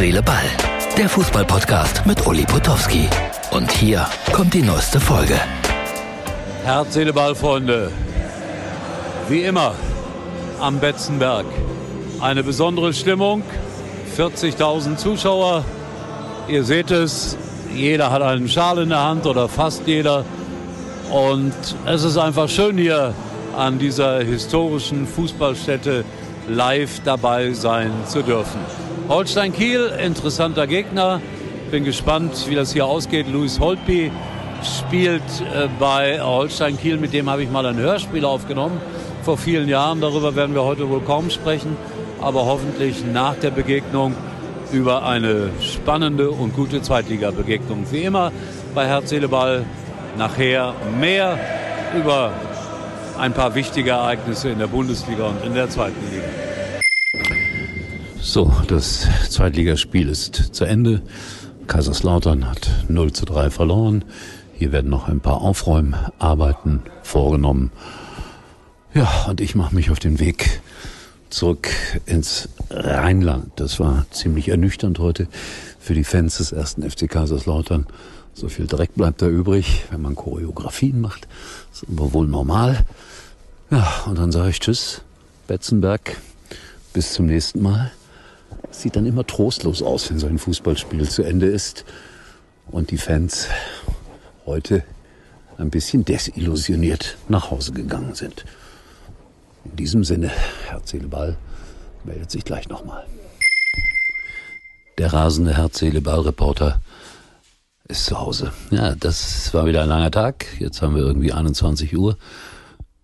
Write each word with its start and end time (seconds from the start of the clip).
Seele, 0.00 0.22
Ball. 0.22 0.48
Der 0.96 1.10
Fußballpodcast 1.10 2.06
mit 2.06 2.26
Uli 2.26 2.46
Potowski. 2.46 3.06
Und 3.50 3.70
hier 3.70 4.06
kommt 4.32 4.54
die 4.54 4.62
neueste 4.62 4.98
Folge. 4.98 5.38
Herz, 6.64 6.94
Seele, 6.94 7.12
Ball, 7.12 7.34
Freunde. 7.34 7.92
Wie 9.28 9.42
immer 9.42 9.74
am 10.58 10.80
Betzenberg. 10.80 11.44
Eine 12.18 12.42
besondere 12.42 12.94
Stimmung. 12.94 13.42
40.000 14.16 14.96
Zuschauer. 14.96 15.66
Ihr 16.48 16.64
seht 16.64 16.90
es, 16.90 17.36
jeder 17.74 18.10
hat 18.10 18.22
einen 18.22 18.48
Schal 18.48 18.78
in 18.78 18.88
der 18.88 19.02
Hand 19.02 19.26
oder 19.26 19.50
fast 19.50 19.86
jeder. 19.86 20.24
Und 21.10 21.52
es 21.84 22.04
ist 22.04 22.16
einfach 22.16 22.48
schön 22.48 22.78
hier 22.78 23.12
an 23.54 23.78
dieser 23.78 24.20
historischen 24.22 25.06
Fußballstätte 25.06 26.06
live 26.48 27.00
dabei 27.04 27.52
sein 27.52 27.92
zu 28.06 28.22
dürfen. 28.22 28.60
Holstein 29.10 29.52
Kiel, 29.52 29.90
interessanter 30.00 30.68
Gegner. 30.68 31.20
Bin 31.72 31.82
gespannt, 31.82 32.46
wie 32.48 32.54
das 32.54 32.72
hier 32.72 32.86
ausgeht. 32.86 33.26
Luis 33.26 33.58
Holtby 33.58 34.12
spielt 34.62 35.20
äh, 35.52 35.66
bei 35.80 36.22
Holstein 36.22 36.78
Kiel, 36.78 36.96
mit 36.96 37.12
dem 37.12 37.28
habe 37.28 37.42
ich 37.42 37.50
mal 37.50 37.66
ein 37.66 37.76
Hörspiel 37.76 38.24
aufgenommen 38.24 38.80
vor 39.24 39.36
vielen 39.36 39.68
Jahren. 39.68 40.00
Darüber 40.00 40.36
werden 40.36 40.54
wir 40.54 40.62
heute 40.62 40.88
wohl 40.88 41.00
kaum 41.00 41.28
sprechen, 41.28 41.76
aber 42.20 42.46
hoffentlich 42.46 43.04
nach 43.04 43.34
der 43.34 43.50
Begegnung 43.50 44.14
über 44.70 45.04
eine 45.04 45.50
spannende 45.60 46.30
und 46.30 46.54
gute 46.54 46.80
Zweitliga-Begegnung. 46.80 47.86
Wie 47.90 48.02
immer 48.02 48.30
bei 48.76 48.86
Herz, 48.86 49.10
Seele, 49.10 49.26
Ball 49.26 49.64
nachher 50.18 50.72
mehr 51.00 51.36
über 51.98 52.30
ein 53.18 53.32
paar 53.32 53.56
wichtige 53.56 53.90
Ereignisse 53.90 54.50
in 54.50 54.60
der 54.60 54.68
Bundesliga 54.68 55.24
und 55.24 55.44
in 55.44 55.54
der 55.54 55.68
zweiten 55.68 56.00
Liga. 56.12 56.49
So, 58.22 58.52
das 58.68 59.08
Zweitligaspiel 59.30 60.08
ist 60.08 60.54
zu 60.54 60.64
Ende. 60.64 61.00
Kaiserslautern 61.66 62.48
hat 62.48 62.70
0 62.88 63.12
zu 63.12 63.24
3 63.24 63.50
verloren. 63.50 64.04
Hier 64.54 64.72
werden 64.72 64.90
noch 64.90 65.08
ein 65.08 65.20
paar 65.20 65.40
Aufräumarbeiten 65.40 66.82
vorgenommen. 67.02 67.72
Ja, 68.92 69.26
und 69.28 69.40
ich 69.40 69.54
mache 69.54 69.74
mich 69.74 69.90
auf 69.90 69.98
den 69.98 70.20
Weg 70.20 70.60
zurück 71.30 71.70
ins 72.04 72.50
Rheinland. 72.68 73.52
Das 73.56 73.80
war 73.80 74.04
ziemlich 74.10 74.48
ernüchternd 74.48 74.98
heute 74.98 75.26
für 75.78 75.94
die 75.94 76.04
Fans 76.04 76.36
des 76.36 76.52
ersten 76.52 76.88
FC 76.88 77.08
Kaiserslautern. 77.08 77.86
So 78.34 78.48
viel 78.48 78.66
Dreck 78.66 78.94
bleibt 78.94 79.22
da 79.22 79.28
übrig, 79.28 79.84
wenn 79.90 80.02
man 80.02 80.14
Choreografien 80.14 81.00
macht. 81.00 81.26
Das 81.70 81.82
ist 81.82 81.88
aber 81.88 82.12
wohl 82.12 82.28
normal. 82.28 82.84
Ja, 83.70 84.02
und 84.06 84.18
dann 84.18 84.30
sage 84.30 84.50
ich 84.50 84.60
Tschüss, 84.60 85.02
Betzenberg. 85.46 86.18
Bis 86.92 87.12
zum 87.12 87.26
nächsten 87.26 87.62
Mal 87.62 87.92
sieht 88.70 88.96
dann 88.96 89.06
immer 89.06 89.26
trostlos 89.26 89.82
aus, 89.82 90.10
wenn 90.10 90.18
so 90.18 90.26
ein 90.26 90.38
Fußballspiel 90.38 91.08
zu 91.08 91.22
Ende 91.22 91.46
ist 91.46 91.84
und 92.70 92.90
die 92.90 92.98
Fans 92.98 93.48
heute 94.46 94.84
ein 95.58 95.70
bisschen 95.70 96.04
desillusioniert 96.04 97.16
nach 97.28 97.50
Hause 97.50 97.72
gegangen 97.72 98.14
sind. 98.14 98.44
In 99.64 99.76
diesem 99.76 100.04
Sinne, 100.04 100.30
Herz, 100.68 100.90
Seele, 100.90 101.08
Ball 101.08 101.36
meldet 102.04 102.30
sich 102.30 102.44
gleich 102.44 102.68
nochmal. 102.68 103.06
Der 104.98 105.12
rasende 105.12 105.56
Herz, 105.56 105.78
Seele, 105.78 106.00
Ball 106.00 106.20
Reporter 106.20 106.80
ist 107.88 108.06
zu 108.06 108.18
Hause. 108.18 108.52
Ja, 108.70 108.94
das 108.94 109.52
war 109.52 109.66
wieder 109.66 109.82
ein 109.82 109.88
langer 109.88 110.10
Tag. 110.10 110.46
Jetzt 110.58 110.80
haben 110.80 110.94
wir 110.94 111.02
irgendwie 111.02 111.32
21 111.32 111.96
Uhr. 111.96 112.16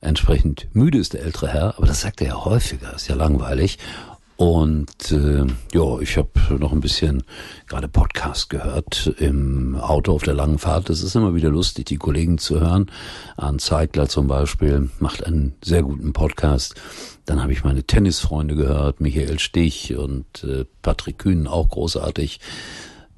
Entsprechend 0.00 0.68
müde 0.74 0.98
ist 0.98 1.14
der 1.14 1.22
ältere 1.22 1.48
Herr, 1.48 1.78
aber 1.78 1.86
das 1.86 2.02
sagt 2.02 2.20
er 2.20 2.28
ja 2.28 2.44
häufiger, 2.44 2.94
ist 2.94 3.08
ja 3.08 3.14
langweilig. 3.14 3.78
Und 4.36 5.12
äh, 5.12 5.46
ja, 5.72 5.98
ich 6.00 6.16
habe 6.16 6.30
noch 6.58 6.72
ein 6.72 6.80
bisschen 6.80 7.22
gerade 7.68 7.86
Podcast 7.86 8.50
gehört 8.50 9.14
im 9.18 9.76
Auto 9.76 10.12
auf 10.12 10.24
der 10.24 10.34
langen 10.34 10.58
Fahrt. 10.58 10.90
Es 10.90 11.02
ist 11.02 11.14
immer 11.14 11.36
wieder 11.36 11.50
lustig, 11.50 11.86
die 11.86 11.98
Kollegen 11.98 12.38
zu 12.38 12.60
hören. 12.60 12.90
Arndt 13.36 13.60
Zeigler 13.60 14.08
zum 14.08 14.26
Beispiel 14.26 14.90
macht 14.98 15.24
einen 15.24 15.54
sehr 15.62 15.82
guten 15.84 16.12
Podcast. 16.12 16.74
Dann 17.26 17.40
habe 17.40 17.52
ich 17.52 17.62
meine 17.62 17.84
Tennisfreunde 17.84 18.56
gehört, 18.56 19.00
Michael 19.00 19.38
Stich 19.38 19.94
und 19.94 20.42
äh, 20.42 20.64
Patrick 20.82 21.18
Kühn, 21.18 21.46
auch 21.46 21.68
großartig. 21.68 22.40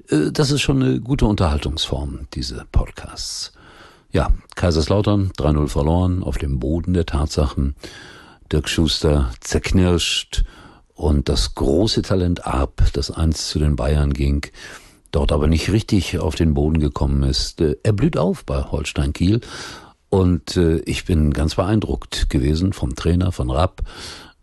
Äh, 0.09 0.31
das 0.31 0.51
ist 0.51 0.61
schon 0.61 0.83
eine 0.83 1.01
gute 1.01 1.25
Unterhaltungsform, 1.25 2.27
diese 2.35 2.65
Podcasts. 2.71 3.53
Ja, 4.11 4.31
Kaiserslautern 4.55 5.31
3-0 5.31 5.67
verloren 5.67 6.23
auf 6.23 6.37
dem 6.37 6.59
Boden 6.59 6.93
der 6.93 7.07
Tatsachen. 7.07 7.75
Dirk 8.51 8.69
Schuster 8.69 9.31
zerknirscht 9.41 10.43
und 10.97 11.29
das 11.29 11.53
große 11.55 12.01
Talent 12.01 12.45
Arp, 12.45 12.83
das 12.93 13.11
einst 13.11 13.49
zu 13.49 13.59
den 13.59 13.75
Bayern 13.75 14.13
ging, 14.13 14.45
dort 15.11 15.31
aber 15.31 15.47
nicht 15.47 15.71
richtig 15.71 16.19
auf 16.19 16.35
den 16.35 16.55
Boden 16.55 16.79
gekommen 16.79 17.23
ist. 17.23 17.61
Äh, 17.61 17.77
er 17.83 17.93
blüht 17.93 18.17
auf 18.17 18.43
bei 18.43 18.63
Holstein 18.63 19.13
Kiel 19.13 19.39
und 20.09 20.57
äh, 20.57 20.79
ich 20.79 21.05
bin 21.05 21.31
ganz 21.31 21.55
beeindruckt 21.55 22.29
gewesen 22.29 22.73
vom 22.73 22.95
Trainer, 22.95 23.31
von 23.31 23.51
Rapp, 23.51 23.83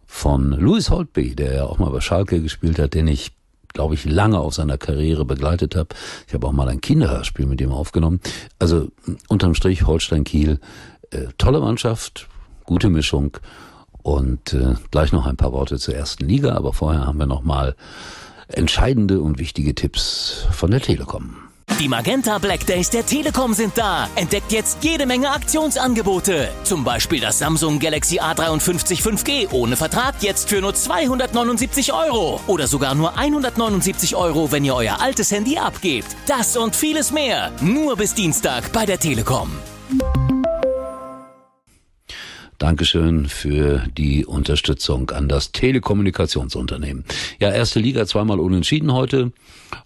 von 0.07 0.53
Louis 0.53 0.91
Holtby, 0.91 1.35
der 1.35 1.55
ja 1.55 1.65
auch 1.65 1.79
mal 1.79 1.91
bei 1.91 2.01
Schalke 2.01 2.41
gespielt 2.41 2.79
hat, 2.79 2.95
den 2.95 3.09
ich 3.09 3.33
glaube 3.73 3.95
ich, 3.95 4.05
lange 4.05 4.39
auf 4.39 4.55
seiner 4.55 4.79
Karriere 4.79 5.25
begleitet 5.25 5.75
habe. 5.75 5.89
Ich 6.29 6.35
habe 6.35 6.47
auch 6.47 6.53
mal 6.53 6.69
ein 6.69 6.81
Kinderhörspiel 6.81 7.45
mit 7.47 7.61
ihm 7.61 7.73
aufgenommen. 7.73 8.21
Also 8.61 8.87
unterm 9.27 9.57
Strich 9.57 9.85
Holstein 9.85 10.23
Kiel, 10.23 10.61
äh, 11.11 11.27
tolle 11.39 11.59
Mannschaft, 11.59 12.29
gute 12.63 12.89
Mischung 12.89 13.37
und 14.05 14.53
äh, 14.53 14.75
gleich 14.93 15.13
noch 15.13 15.27
ein 15.27 15.37
paar 15.37 15.53
Worte 15.53 15.79
zur 15.79 15.97
ersten 15.97 16.29
Liga, 16.29 16.55
aber 16.55 16.73
vorher 16.73 17.07
haben 17.07 17.19
wir 17.19 17.27
noch 17.27 17.43
mal 17.43 17.75
entscheidende 18.49 19.21
und 19.21 19.39
wichtige 19.39 19.75
Tipps 19.75 20.47
von 20.53 20.71
der 20.71 20.81
Telekom. 20.81 21.37
Die 21.81 21.89
Magenta 21.89 22.39
Black 22.39 22.67
Days 22.67 22.91
der 22.91 23.05
Telekom 23.05 23.55
sind 23.55 23.77
da. 23.77 24.09
Entdeckt 24.15 24.53
jetzt 24.53 24.85
jede 24.85 25.07
Menge 25.07 25.31
Aktionsangebote. 25.31 26.51
Zum 26.63 26.85
Beispiel 26.85 27.21
das 27.21 27.39
Samsung 27.39 27.81
Galaxy 27.81 28.21
A53 28.21 29.03
5G 29.03 29.53
ohne 29.53 29.75
Vertrag 29.75 30.15
jetzt 30.21 30.51
für 30.51 30.61
nur 30.61 30.75
279 30.75 31.93
Euro. 31.93 32.41
Oder 32.47 32.69
sogar 32.69 32.95
nur 32.95 33.19
179 33.19 34.15
Euro, 34.15 34.53
wenn 34.53 34.65
ihr 34.65 34.75
euer 34.75 35.01
altes 35.01 35.33
Handy 35.33 35.57
abgebt. 35.57 36.15
Das 36.29 36.57
und 36.57 36.77
vieles 36.77 37.11
mehr. 37.11 37.51
Nur 37.61 37.97
bis 37.97 38.15
Dienstag 38.15 38.71
bei 38.73 38.87
der 38.87 39.01
Telekom. 39.01 39.51
Dankeschön 42.65 43.29
für 43.29 43.85
die 43.99 44.25
Unterstützung 44.25 45.11
an 45.11 45.29
das 45.29 45.53
Telekommunikationsunternehmen. 45.53 47.05
Ja, 47.39 47.51
erste 47.51 47.79
Liga 47.79 48.07
zweimal 48.07 48.41
unentschieden 48.41 48.95
heute 48.95 49.33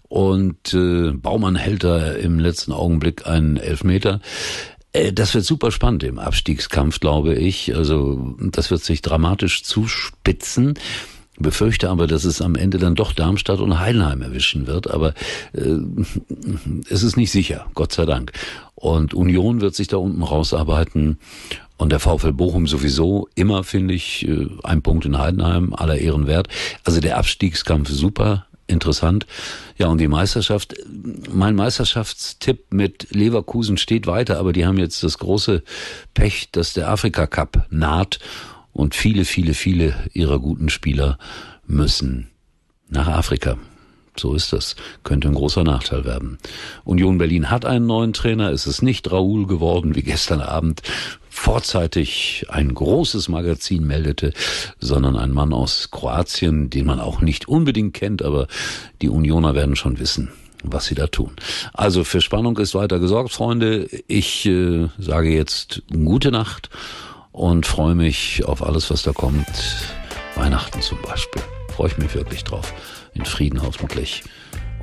und 0.07 0.73
äh, 0.73 1.11
Baumann 1.11 1.57
hält 1.57 1.83
da 1.83 2.13
im 2.13 2.39
letzten 2.39 2.71
Augenblick 2.71 3.27
einen 3.27 3.57
Elfmeter. 3.57 4.21
Äh, 4.93 5.11
das 5.11 5.33
wird 5.33 5.43
super 5.43 5.71
spannend 5.71 6.03
im 6.03 6.19
Abstiegskampf, 6.19 7.01
glaube 7.01 7.35
ich. 7.35 7.75
Also 7.75 8.37
das 8.39 8.71
wird 8.71 8.81
sich 8.81 9.01
dramatisch 9.01 9.63
zuspitzen 9.65 10.75
befürchte 11.39 11.89
aber, 11.89 12.05
dass 12.05 12.25
es 12.25 12.41
am 12.41 12.55
Ende 12.55 12.77
dann 12.77 12.95
doch 12.95 13.13
Darmstadt 13.13 13.59
und 13.59 13.79
Heidenheim 13.79 14.21
erwischen 14.21 14.67
wird. 14.67 14.91
Aber 14.91 15.13
äh, 15.53 15.77
es 16.89 17.03
ist 17.03 17.17
nicht 17.17 17.31
sicher, 17.31 17.65
Gott 17.73 17.93
sei 17.93 18.05
Dank. 18.05 18.33
Und 18.79 19.13
Union 19.13 19.59
wird 19.59 19.75
sich 19.75 19.89
da 19.89 19.97
unten 19.97 20.23
rausarbeiten. 20.23 21.19
Und 21.77 21.91
der 21.91 21.99
VfL 21.99 22.31
Bochum 22.31 22.65
sowieso 22.65 23.27
immer, 23.35 23.63
finde 23.63 23.93
ich, 23.93 24.27
äh, 24.27 24.47
ein 24.63 24.81
Punkt 24.81 25.05
in 25.05 25.17
Heidenheim, 25.17 25.73
aller 25.73 25.97
Ehren 25.97 26.27
wert. 26.27 26.47
Also 26.83 27.01
der 27.01 27.17
Abstiegskampf 27.17 27.89
super 27.89 28.45
interessant. 28.67 29.25
Ja, 29.77 29.87
und 29.87 29.99
die 29.99 30.07
Meisterschaft, 30.07 30.75
mein 31.29 31.55
Meisterschaftstipp 31.55 32.71
mit 32.71 33.07
Leverkusen 33.11 33.77
steht 33.77 34.07
weiter, 34.07 34.39
aber 34.39 34.53
die 34.53 34.65
haben 34.65 34.77
jetzt 34.77 35.03
das 35.03 35.17
große 35.17 35.63
Pech, 36.13 36.49
dass 36.51 36.73
der 36.73 36.89
Afrika 36.89 37.27
Cup 37.27 37.65
naht 37.69 38.19
und 38.71 38.95
viele, 38.95 39.25
viele, 39.25 39.53
viele 39.53 39.95
ihrer 40.13 40.39
guten 40.39 40.69
Spieler 40.69 41.17
müssen 41.65 42.29
nach 42.87 43.07
Afrika. 43.07 43.57
So 44.17 44.33
ist 44.33 44.53
das. 44.53 44.75
Könnte 45.03 45.27
ein 45.27 45.35
großer 45.35 45.63
Nachteil 45.63 46.05
werden. 46.05 46.37
Union 46.83 47.17
Berlin 47.17 47.49
hat 47.49 47.65
einen 47.65 47.85
neuen 47.85 48.13
Trainer. 48.13 48.51
Es 48.51 48.67
ist 48.67 48.81
nicht 48.81 49.11
Raoul 49.11 49.47
geworden, 49.47 49.95
wie 49.95 50.03
gestern 50.03 50.41
Abend 50.41 50.81
vorzeitig 51.29 52.45
ein 52.49 52.73
großes 52.73 53.29
Magazin 53.29 53.85
meldete, 53.87 54.33
sondern 54.79 55.15
ein 55.15 55.31
Mann 55.31 55.53
aus 55.53 55.89
Kroatien, 55.89 56.69
den 56.69 56.85
man 56.85 56.99
auch 56.99 57.21
nicht 57.21 57.47
unbedingt 57.47 57.93
kennt, 57.93 58.21
aber 58.21 58.47
die 59.01 59.09
Unioner 59.09 59.55
werden 59.55 59.77
schon 59.77 59.99
wissen, 59.99 60.31
was 60.63 60.85
sie 60.85 60.95
da 60.95 61.07
tun. 61.07 61.31
Also 61.73 62.03
für 62.03 62.19
Spannung 62.19 62.57
ist 62.57 62.75
weiter 62.75 62.99
gesorgt, 62.99 63.31
Freunde. 63.31 63.87
Ich 64.07 64.45
äh, 64.45 64.89
sage 64.97 65.29
jetzt 65.29 65.83
gute 65.89 66.31
Nacht 66.31 66.69
und 67.31 67.65
freue 67.65 67.95
mich 67.95 68.43
auf 68.45 68.61
alles, 68.61 68.89
was 68.89 69.03
da 69.03 69.13
kommt. 69.13 69.47
Weihnachten 70.35 70.81
zum 70.81 71.01
Beispiel. 71.01 71.41
Freue 71.79 71.91
ich 71.91 71.97
mich 71.97 72.13
wirklich 72.13 72.43
drauf 72.43 72.73
in 73.13 73.23
Frieden 73.23 73.61
hoffentlich 73.61 74.21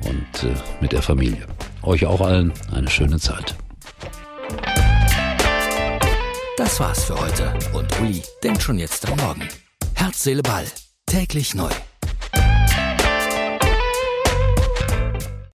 und 0.03 0.43
äh, 0.43 0.55
mit 0.81 0.93
der 0.93 1.03
Familie. 1.03 1.45
Euch 1.83 2.07
auch 2.07 2.21
allen 2.21 2.51
eine 2.73 2.89
schöne 2.89 3.19
Zeit. 3.19 3.53
Das 6.57 6.79
war's 6.79 7.03
für 7.03 7.21
heute 7.21 7.53
und 7.73 7.99
Uli 7.99 8.23
denkt 8.43 8.63
schon 8.63 8.79
jetzt 8.79 9.07
am 9.07 9.15
Morgen. 9.19 9.47
Herz, 9.93 10.23
Seele, 10.23 10.41
Ball. 10.41 10.65
Täglich 11.05 11.53
neu. 11.53 11.69